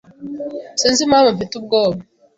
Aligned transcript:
Sinzi 0.79 1.01
impamvu 1.03 1.29
mfite 1.35 1.53
ubwoba. 1.57 1.99